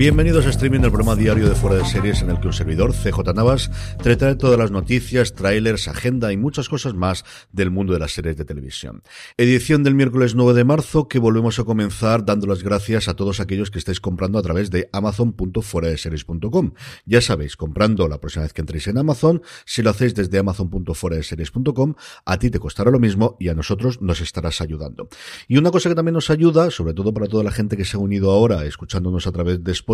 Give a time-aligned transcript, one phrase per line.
[0.00, 2.94] Bienvenidos a Streaming, el programa diario de Fuera de Series en el que un servidor,
[2.94, 3.70] CJ Navas,
[4.02, 8.38] trata todas las noticias, trailers, agenda y muchas cosas más del mundo de las series
[8.38, 9.02] de televisión.
[9.36, 13.40] Edición del miércoles 9 de marzo que volvemos a comenzar dando las gracias a todos
[13.40, 16.72] aquellos que estáis comprando a través de amazon.fueradeseries.com.
[17.04, 21.94] Ya sabéis, comprando la próxima vez que entréis en Amazon, si lo hacéis desde amazon.fueradeseries.com,
[22.24, 25.10] a ti te costará lo mismo y a nosotros nos estarás ayudando.
[25.46, 27.98] Y una cosa que también nos ayuda, sobre todo para toda la gente que se
[27.98, 29.89] ha unido ahora escuchándonos a través de Spotify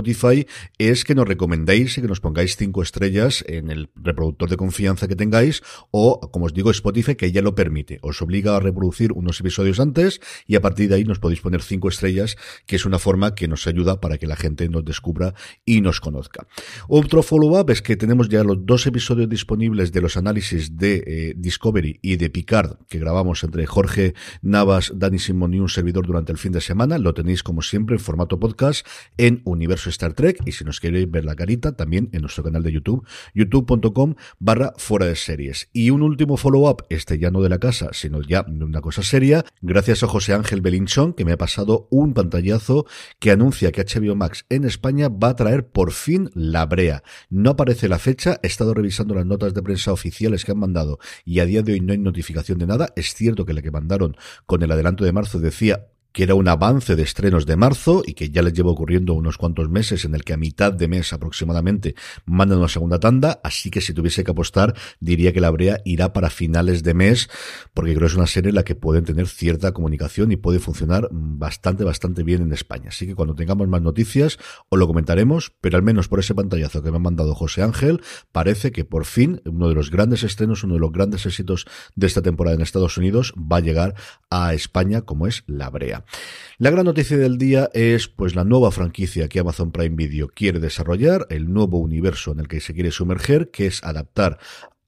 [0.78, 5.08] es que nos recomendéis y que nos pongáis cinco estrellas en el reproductor de confianza
[5.08, 7.98] que tengáis o, como os digo, Spotify que ya lo permite.
[8.02, 11.62] Os obliga a reproducir unos episodios antes y a partir de ahí nos podéis poner
[11.62, 15.34] cinco estrellas, que es una forma que nos ayuda para que la gente nos descubra
[15.64, 16.46] y nos conozca.
[16.88, 21.34] Otro follow-up es que tenemos ya los dos episodios disponibles de los análisis de eh,
[21.36, 26.32] Discovery y de Picard que grabamos entre Jorge Navas, Dani Simón y un servidor durante
[26.32, 26.98] el fin de semana.
[26.98, 31.10] Lo tenéis como siempre en formato podcast en Universo Star Trek y si nos queréis
[31.10, 35.68] ver la carita también en nuestro canal de YouTube, youtube.com barra fuera de series.
[35.72, 39.02] Y un último follow-up, este ya no de la casa, sino ya de una cosa
[39.02, 42.86] seria, gracias a José Ángel Belinchón que me ha pasado un pantallazo
[43.18, 47.02] que anuncia que HBO Max en España va a traer por fin la brea.
[47.30, 50.98] No aparece la fecha, he estado revisando las notas de prensa oficiales que han mandado
[51.24, 52.88] y a día de hoy no hay notificación de nada.
[52.96, 55.86] Es cierto que la que mandaron con el adelanto de marzo decía
[56.16, 59.36] que era un avance de estrenos de marzo y que ya les lleva ocurriendo unos
[59.36, 61.94] cuantos meses en el que a mitad de mes aproximadamente
[62.24, 66.14] mandan una segunda tanda, así que si tuviese que apostar diría que la brea irá
[66.14, 67.28] para finales de mes
[67.74, 70.58] porque creo que es una serie en la que pueden tener cierta comunicación y puede
[70.58, 72.88] funcionar bastante, bastante bien en España.
[72.88, 74.38] Así que cuando tengamos más noticias
[74.70, 78.00] os lo comentaremos, pero al menos por ese pantallazo que me ha mandado José Ángel,
[78.32, 82.06] parece que por fin uno de los grandes estrenos, uno de los grandes éxitos de
[82.06, 83.94] esta temporada en Estados Unidos va a llegar
[84.30, 86.05] a España como es la brea.
[86.58, 90.60] La gran noticia del día es pues la nueva franquicia que Amazon Prime Video quiere
[90.60, 94.38] desarrollar, el nuevo universo en el que se quiere sumerger, que es adaptar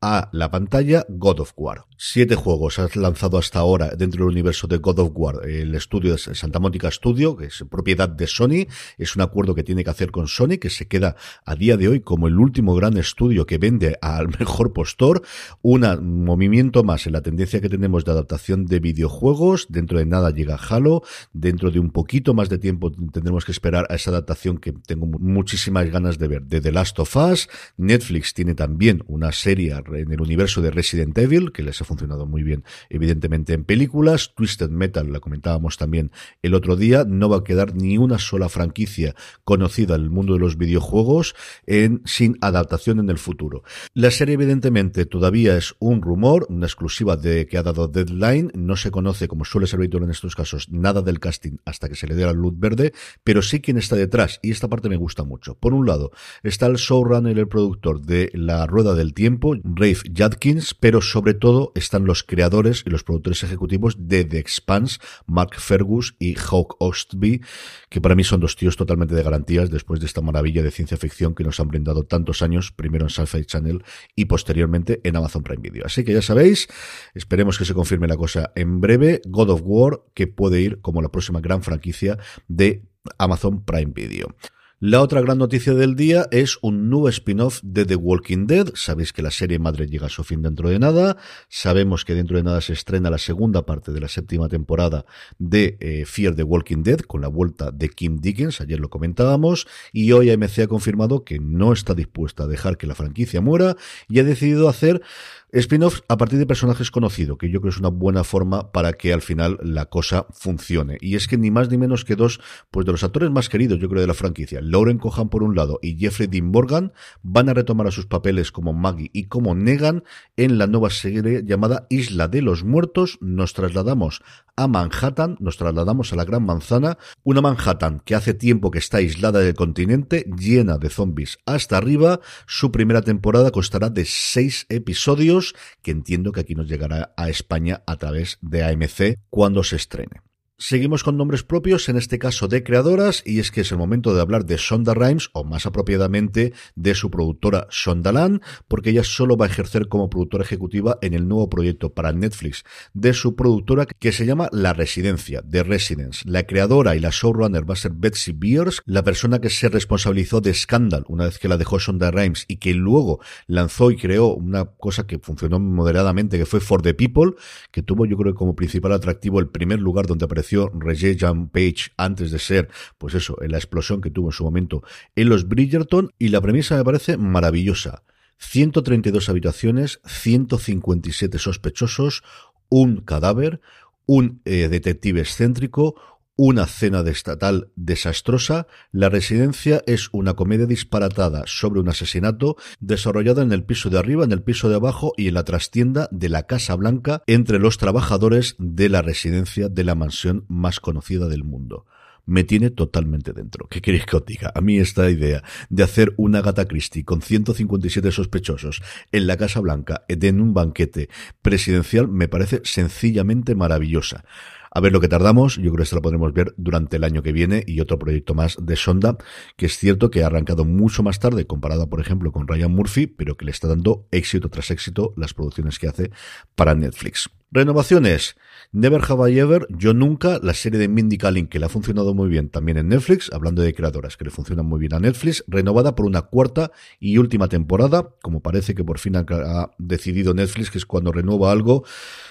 [0.00, 1.87] a la pantalla God of War.
[2.00, 5.48] Siete juegos has lanzado hasta ahora dentro del universo de God of War.
[5.48, 9.64] El estudio de Santa Mónica Studio, que es propiedad de Sony, es un acuerdo que
[9.64, 12.76] tiene que hacer con Sony, que se queda a día de hoy como el último
[12.76, 15.22] gran estudio que vende al mejor postor.
[15.60, 19.66] Un movimiento más en la tendencia que tenemos de adaptación de videojuegos.
[19.68, 21.02] Dentro de nada llega Halo.
[21.32, 25.06] Dentro de un poquito más de tiempo tendremos que esperar a esa adaptación que tengo
[25.06, 26.42] muchísimas ganas de ver.
[26.44, 31.18] De The Last of Us, Netflix tiene también una serie en el universo de Resident
[31.18, 34.32] Evil, que les ha funcionado muy bien, evidentemente, en películas.
[34.36, 36.12] Twisted Metal, la comentábamos también
[36.42, 40.34] el otro día, no va a quedar ni una sola franquicia conocida en el mundo
[40.34, 41.34] de los videojuegos
[41.66, 43.64] en, sin adaptación en el futuro.
[43.94, 48.52] La serie, evidentemente, todavía es un rumor, una exclusiva de que ha dado Deadline.
[48.54, 51.94] No se conoce, como suele ser habitual en estos casos, nada del casting hasta que
[51.94, 52.92] se le dé la luz verde,
[53.24, 55.54] pero sí quien está detrás, y esta parte me gusta mucho.
[55.54, 56.12] Por un lado,
[56.42, 61.72] está el showrunner el productor de La Rueda del Tiempo, Rafe Jadkins, pero sobre todo
[61.78, 67.40] están los creadores y los productores ejecutivos de The Expanse, Mark Fergus y Hawk Ostby,
[67.88, 70.96] que para mí son dos tíos totalmente de garantías después de esta maravilla de ciencia
[70.96, 73.82] ficción que nos han brindado tantos años, primero en Sci-Fi Channel
[74.14, 75.86] y posteriormente en Amazon Prime Video.
[75.86, 76.68] Así que ya sabéis,
[77.14, 79.20] esperemos que se confirme la cosa en breve.
[79.26, 82.18] God of War, que puede ir como la próxima gran franquicia
[82.48, 82.84] de
[83.18, 84.34] Amazon Prime Video.
[84.80, 88.68] La otra gran noticia del día es un nuevo spin-off de The Walking Dead.
[88.76, 91.16] Sabéis que la serie madre llega a su fin dentro de nada.
[91.48, 95.04] Sabemos que dentro de nada se estrena la segunda parte de la séptima temporada
[95.36, 98.60] de eh, Fear the Walking Dead con la vuelta de Kim Dickens.
[98.60, 99.66] Ayer lo comentábamos.
[99.92, 103.76] Y hoy AMC ha confirmado que no está dispuesta a dejar que la franquicia muera
[104.08, 105.02] y ha decidido hacer
[105.50, 109.12] Spin-offs a partir de personajes conocidos, que yo creo es una buena forma para que
[109.12, 110.98] al final la cosa funcione.
[111.00, 112.40] Y es que ni más ni menos que dos,
[112.70, 115.56] pues de los actores más queridos, yo creo, de la franquicia, Lauren Cohan por un
[115.56, 116.92] lado y Jeffrey Dean Morgan,
[117.22, 120.04] van a retomar a sus papeles como Maggie y como Negan
[120.36, 123.18] en la nueva serie llamada Isla de los Muertos.
[123.20, 124.22] Nos trasladamos
[124.56, 128.98] a Manhattan, nos trasladamos a la Gran Manzana, una Manhattan que hace tiempo que está
[128.98, 132.20] aislada del continente, llena de zombies hasta arriba.
[132.46, 135.37] Su primera temporada constará de seis episodios,
[135.82, 140.27] que entiendo que aquí nos llegará a España a través de AMC cuando se estrene.
[140.60, 144.12] Seguimos con nombres propios, en este caso de creadoras, y es que es el momento
[144.12, 149.36] de hablar de Sonda Rhimes, o más apropiadamente de su productora Sondaland, porque ella solo
[149.36, 153.86] va a ejercer como productora ejecutiva en el nuevo proyecto para Netflix de su productora
[153.86, 156.28] que se llama La Residencia, The Residence.
[156.28, 160.40] La creadora y la showrunner va a ser Betsy Beers, la persona que se responsabilizó
[160.40, 164.34] de Scandal una vez que la dejó Sonda Rhimes y que luego lanzó y creó
[164.34, 167.34] una cosa que funcionó moderadamente, que fue For the People,
[167.70, 171.90] que tuvo yo creo como principal atractivo el primer lugar donde apareció Regé Jean Page
[171.96, 172.68] antes de ser,
[172.98, 174.82] pues eso, en la explosión que tuvo en su momento
[175.16, 178.02] en los Bridgerton y la premisa me parece maravillosa.
[178.38, 182.22] 132 habitaciones, 157 sospechosos,
[182.68, 183.60] un cadáver,
[184.06, 185.96] un eh, detective excéntrico,
[186.40, 193.42] una cena de estatal desastrosa, La Residencia es una comedia disparatada sobre un asesinato desarrollada
[193.42, 196.28] en el piso de arriba, en el piso de abajo y en la trastienda de
[196.28, 201.42] la Casa Blanca entre los trabajadores de la residencia de la mansión más conocida del
[201.42, 201.86] mundo
[202.28, 203.66] me tiene totalmente dentro.
[203.68, 204.52] ¿Qué queréis que os diga?
[204.54, 208.82] A mí esta idea de hacer una gata Christie con 157 sospechosos
[209.12, 211.08] en la Casa Blanca en un banquete
[211.40, 214.26] presidencial me parece sencillamente maravillosa.
[214.70, 217.22] A ver lo que tardamos, yo creo que esto lo podremos ver durante el año
[217.22, 219.16] que viene y otro proyecto más de Sonda,
[219.56, 223.06] que es cierto que ha arrancado mucho más tarde comparado, por ejemplo, con Ryan Murphy,
[223.06, 226.10] pero que le está dando éxito tras éxito las producciones que hace
[226.54, 227.30] para Netflix.
[227.50, 228.36] Renovaciones.
[228.72, 232.12] Never Have I Ever, Yo Nunca, la serie de Mindy Kaling que le ha funcionado
[232.12, 235.42] muy bien también en Netflix, hablando de creadoras que le funcionan muy bien a Netflix,
[235.46, 240.70] renovada por una cuarta y última temporada, como parece que por fin ha decidido Netflix,
[240.70, 241.84] que es cuando renueva algo,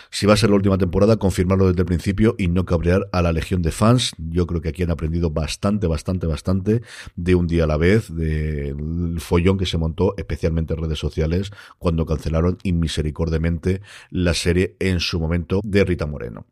[0.10, 3.22] si va a ser la última temporada, confirmarlo desde el principio y no cabrear a
[3.22, 4.14] la legión de fans.
[4.18, 6.82] Yo creo que aquí han aprendido bastante, bastante, bastante
[7.16, 11.52] de un día a la vez, del follón que se montó, especialmente en redes sociales,
[11.78, 16.46] cuando cancelaron inmisericordiamente la serie en su momento de Rita Moreno.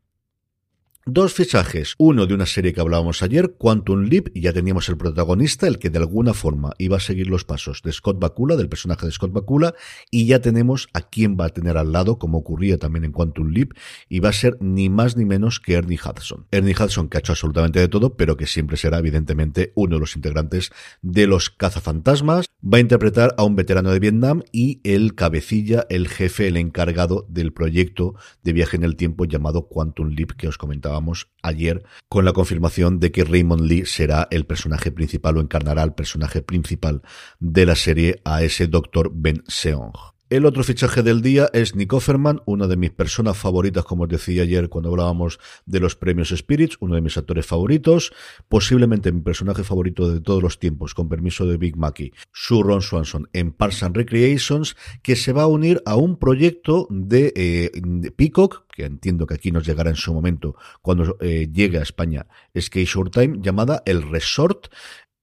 [1.07, 4.98] Dos fichajes, uno de una serie que hablábamos ayer, Quantum Leap, y ya teníamos el
[4.98, 8.69] protagonista, el que de alguna forma iba a seguir los pasos de Scott Bakula, del
[8.69, 9.75] personaje de Scott Bakula,
[10.10, 13.50] y ya tenemos a quién va a tener al lado, como ocurría también en Quantum
[13.50, 13.74] Leap,
[14.10, 16.48] y va a ser ni más ni menos que Ernie Hudson.
[16.50, 20.00] Ernie Hudson, que ha hecho absolutamente de todo, pero que siempre será evidentemente uno de
[20.00, 20.72] los integrantes
[21.04, 26.07] de los cazafantasmas, va a interpretar a un veterano de Vietnam y el cabecilla, el
[26.07, 30.57] jefe, el encargado del proyecto de viaje en el tiempo llamado Quantum Leap que os
[30.57, 30.94] comentaba
[31.42, 35.94] ayer con la confirmación de que Raymond Lee será el personaje principal o encarnará el
[35.94, 37.01] personaje principal
[37.39, 40.15] de la serie a ese Doctor Ben Seong.
[40.36, 44.10] El otro fichaje del día es Nick Offerman, una de mis personas favoritas, como os
[44.10, 48.12] decía ayer cuando hablábamos de los premios Spirits, uno de mis actores favoritos,
[48.50, 52.82] posiblemente mi personaje favorito de todos los tiempos, con permiso de Big Mackey, Sue Ron
[52.82, 58.12] Swanson en Parks and Recreations, que se va a unir a un proyecto de, eh,
[58.14, 62.28] Peacock, que entiendo que aquí nos llegará en su momento cuando eh, llegue a España
[62.60, 64.68] Skate Short Time, llamada El Resort,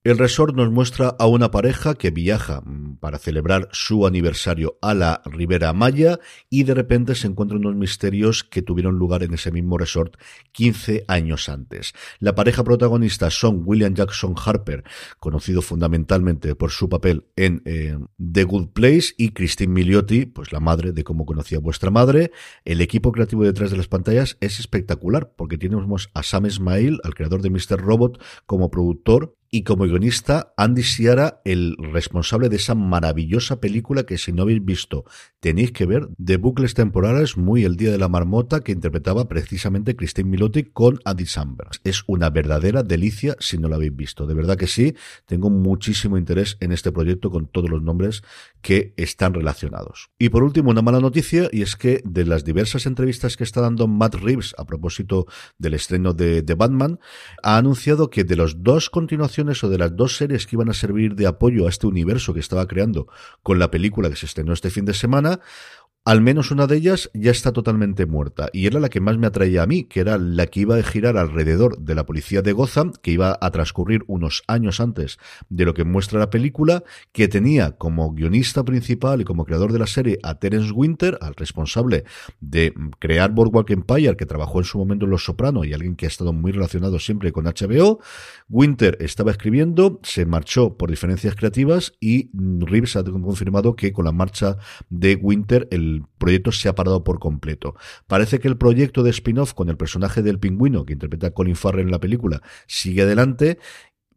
[0.05, 4.95] el resort nos muestra a una pareja que viaja mm, para celebrar su aniversario a
[4.95, 6.19] la Ribera Maya
[6.51, 10.17] y de repente se encuentran unos misterios que tuvieron lugar en ese mismo resort
[10.51, 11.93] 15 años antes.
[12.19, 14.83] La pareja protagonista son William Jackson Harper,
[15.21, 20.61] conocido fundamentalmente por su papel en eh, The Good Place, y Christine Milioti, pues la
[20.61, 22.33] madre de cómo conocía vuestra madre.
[22.65, 27.15] El equipo creativo detrás de las pantallas es espectacular porque tenemos a Sam Smile, al
[27.15, 27.81] creador de Mr.
[27.81, 34.17] Robot, como productor y como guionista Andy Siara, el responsable de esa maravillosa película que
[34.17, 35.05] si no habéis visto
[35.41, 39.95] tenéis que ver, de bucles temporales muy El Día de la Marmota que interpretaba precisamente
[39.95, 41.73] Christine Milotti con Andy Samberg.
[41.85, 44.27] Es una verdadera delicia si no la habéis visto.
[44.27, 44.95] De verdad que sí,
[45.27, 48.23] tengo muchísimo interés en este proyecto con todos los nombres
[48.63, 50.11] que están relacionados.
[50.19, 53.61] Y por último, una mala noticia y es que de las diversas entrevistas que está
[53.61, 55.27] dando Matt Reeves a propósito
[55.59, 57.01] del estreno de, de Batman,
[57.43, 60.75] ha anunciado que de las dos continuaciones o de las dos series que iban a
[60.75, 63.09] servir de apoyo a este universo que estaba creando
[63.43, 65.41] con la película que se estrenó este fin de semana,
[66.05, 69.29] al menos una de ellas ya está totalmente muerta y era la que más me
[69.29, 72.53] atraía a mí, que era la que iba a girar alrededor de la policía de
[72.53, 75.19] Gotham, que iba a transcurrir unos años antes
[75.49, 76.83] de lo que muestra la película,
[77.13, 81.37] que tenía como guionista principal y como creador de la serie a Terence Winter, al
[81.37, 82.05] responsable
[82.41, 86.07] de crear Boardwalk Empire, que trabajó en su momento en Los Soprano y alguien que
[86.07, 88.01] ha estado muy relacionado siempre con HBO.
[88.49, 94.13] Winter estaba escribiendo, se marchó por diferencias creativas y Reeves ha confirmado que con la
[94.13, 94.57] marcha
[94.91, 97.75] de Winter el proyecto se ha parado por completo.
[98.07, 101.87] Parece que el proyecto de spin-off con el personaje del pingüino que interpreta Colin Farrell
[101.87, 103.59] en la película sigue adelante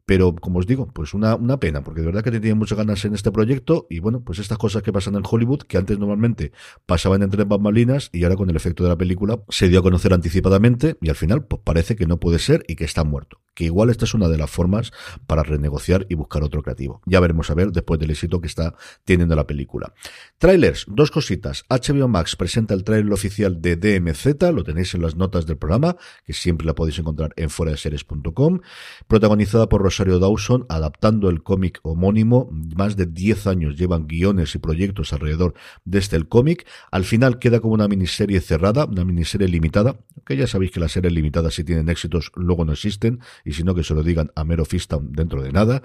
[0.06, 3.04] pero, como os digo, pues una, una pena, porque de verdad que tenía muchas ganas
[3.06, 6.52] en este proyecto y bueno, pues estas cosas que pasan en Hollywood, que antes normalmente
[6.86, 10.14] pasaban entre bambalinas y ahora con el efecto de la película se dio a conocer
[10.14, 13.42] anticipadamente y al final pues parece que no puede ser y que está muerto.
[13.56, 14.92] Que igual esta es una de las formas
[15.26, 17.02] para renegociar y buscar otro creativo.
[17.06, 19.94] Ya veremos a ver después del éxito que está teniendo la película.
[20.38, 21.66] Trailers, dos cositas.
[21.70, 25.96] HBO Max presenta el trailer oficial de DMZ, lo tenéis en las notas del programa,
[26.26, 28.60] que siempre la podéis encontrar en series.com
[29.08, 32.50] protagonizada por Rosario Dawson adaptando el cómic homónimo.
[32.76, 35.54] Más de 10 años llevan guiones y proyectos alrededor
[35.86, 36.68] de este el cómic.
[36.92, 40.92] Al final queda como una miniserie cerrada, una miniserie limitada, que ya sabéis que las
[40.92, 44.32] series limitadas si tienen éxitos luego no existen y si no que se lo digan
[44.36, 45.82] a mero Fistam dentro de nada.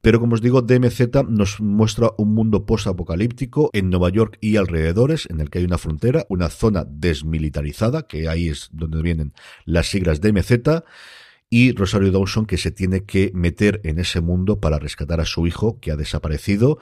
[0.00, 5.26] Pero como os digo, DMZ nos muestra un mundo post-apocalíptico en Nueva York y alrededores,
[5.30, 9.32] en el que hay una frontera, una zona desmilitarizada, que ahí es donde vienen
[9.64, 10.82] las siglas DMZ
[11.50, 15.46] y Rosario Dawson que se tiene que meter en ese mundo para rescatar a su
[15.46, 16.78] hijo que ha desaparecido.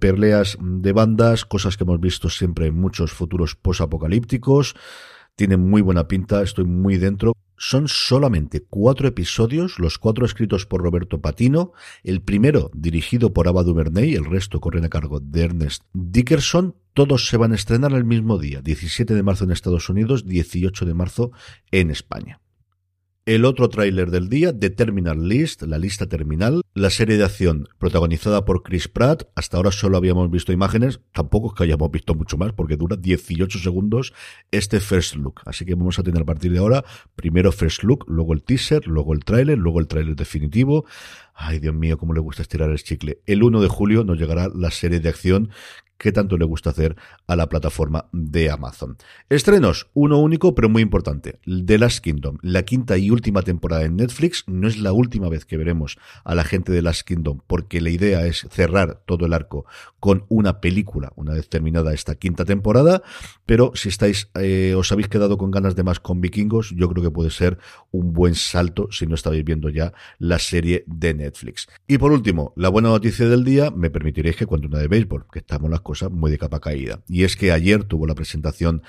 [0.00, 4.74] Perleas de bandas, cosas que hemos visto siempre en muchos futuros posapocalípticos.
[5.38, 7.32] Tiene muy buena pinta, estoy muy dentro.
[7.56, 11.70] Son solamente cuatro episodios, los cuatro escritos por Roberto Patino,
[12.02, 16.74] el primero dirigido por Ava DuVernay, el resto corren a cargo de Ernest Dickerson.
[16.92, 20.84] Todos se van a estrenar el mismo día, 17 de marzo en Estados Unidos, 18
[20.84, 21.30] de marzo
[21.70, 22.40] en España.
[23.28, 27.68] El otro tráiler del día, The Terminal List, la lista terminal, la serie de acción
[27.78, 29.24] protagonizada por Chris Pratt.
[29.34, 32.96] Hasta ahora solo habíamos visto imágenes, tampoco es que hayamos visto mucho más, porque dura
[32.96, 34.14] 18 segundos
[34.50, 35.42] este first look.
[35.44, 36.82] Así que vamos a tener a partir de ahora
[37.16, 40.86] primero first look, luego el teaser, luego el tráiler, luego el tráiler definitivo.
[41.34, 43.20] Ay, Dios mío, cómo le gusta estirar el chicle.
[43.26, 45.50] El 1 de julio nos llegará la serie de acción
[45.98, 48.96] que tanto le gusta hacer a la plataforma de Amazon.
[49.28, 53.96] Estrenos, uno único pero muy importante, The Last Kingdom, la quinta y última temporada en
[53.96, 57.80] Netflix, no es la última vez que veremos a la gente de Last Kingdom, porque
[57.80, 59.66] la idea es cerrar todo el arco
[60.00, 63.02] con una película una vez terminada esta quinta temporada,
[63.46, 67.02] pero si estáis, eh, os habéis quedado con ganas de más con vikingos, yo creo
[67.02, 67.58] que puede ser
[67.90, 71.66] un buen salto si no estáis viendo ya la serie de Netflix.
[71.86, 75.26] Y por último, la buena noticia del día, me permitiréis que cuente una de béisbol,
[75.32, 77.00] que estamos las cosa muy de capa caída.
[77.08, 78.82] Y es que ayer tuvo la presentación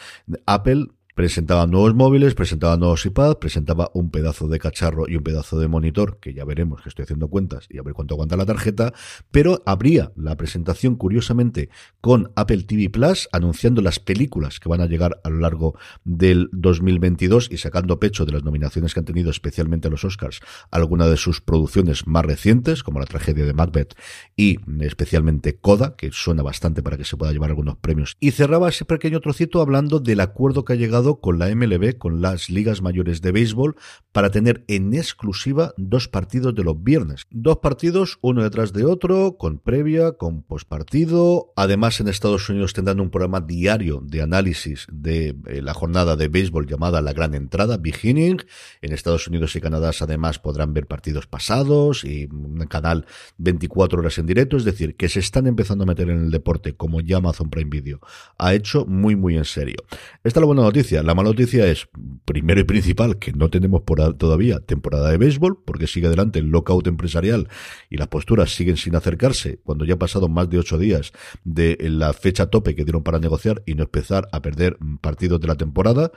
[0.46, 0.88] Apple
[1.20, 5.68] presentaba nuevos móviles, presentaba nuevos iPads, presentaba un pedazo de cacharro y un pedazo de
[5.68, 8.94] monitor, que ya veremos que estoy haciendo cuentas y a ver cuánto aguanta la tarjeta,
[9.30, 14.86] pero abría la presentación curiosamente con Apple TV Plus anunciando las películas que van a
[14.86, 19.30] llegar a lo largo del 2022 y sacando pecho de las nominaciones que han tenido
[19.30, 20.40] especialmente a los Oscars
[20.72, 23.94] algunas de sus producciones más recientes, como la tragedia de Macbeth
[24.38, 28.16] y especialmente Coda, que suena bastante para que se pueda llevar algunos premios.
[28.22, 32.22] Y cerraba ese pequeño trocito hablando del acuerdo que ha llegado con la MLB, con
[32.22, 33.76] las ligas mayores de béisbol,
[34.12, 37.26] para tener en exclusiva dos partidos de los viernes.
[37.30, 41.52] Dos partidos, uno detrás de otro, con previa, con postpartido.
[41.56, 46.28] Además, en Estados Unidos tendrán un programa diario de análisis de eh, la jornada de
[46.28, 48.44] béisbol llamada La Gran Entrada, Beginning.
[48.82, 53.06] En Estados Unidos y Canadá, además, podrán ver partidos pasados y un canal
[53.38, 54.58] 24 horas en directo.
[54.58, 57.70] Es decir, que se están empezando a meter en el deporte, como ya Amazon Prime
[57.70, 58.00] Video
[58.38, 59.78] ha hecho muy, muy en serio.
[60.24, 61.88] Esta es la buena noticia la mala noticia es,
[62.26, 66.50] primero y principal, que no tenemos por todavía temporada de béisbol, porque sigue adelante el
[66.50, 67.48] lockout empresarial
[67.90, 71.12] y las posturas siguen sin acercarse, cuando ya ha pasado más de ocho días
[71.44, 75.48] de la fecha tope que dieron para negociar y no empezar a perder partidos de
[75.48, 76.12] la temporada,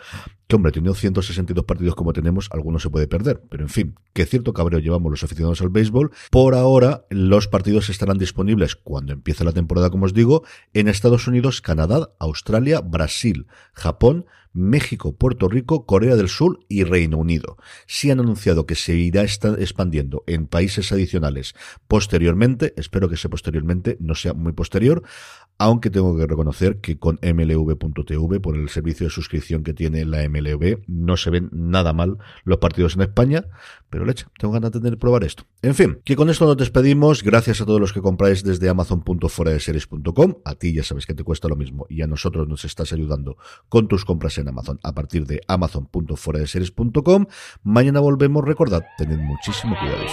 [0.46, 4.26] que hombre, teniendo 162 partidos como tenemos, algunos se puede perder, pero en fin, que
[4.26, 6.12] cierto cabreo llevamos los aficionados al béisbol.
[6.30, 11.26] Por ahora, los partidos estarán disponibles cuando empiece la temporada, como os digo, en Estados
[11.26, 17.56] Unidos, Canadá, Australia, Brasil, Japón, México, Puerto Rico, Corea del Sur y Reino Unido.
[17.86, 21.54] Sí han anunciado que se irá expandiendo en países adicionales
[21.88, 25.02] posteriormente, espero que ese posteriormente no sea muy posterior,
[25.58, 30.28] aunque tengo que reconocer que con mlv.tv, por el servicio de suscripción que tiene la
[30.28, 33.44] MLV, no se ven nada mal los partidos en España,
[33.88, 35.44] pero leche, tengo ganas de tener probar esto.
[35.60, 40.36] En fin, que con esto nos despedimos, gracias a todos los que compráis desde amazon.foradeseries.com,
[40.44, 43.36] a ti ya sabes que te cuesta lo mismo y a nosotros nos estás ayudando
[43.68, 47.26] con tus compras en Amazon a partir de amazon.foradeseries.com.
[47.62, 50.04] Mañana volvemos, recordad, tened muchísimo cuidado.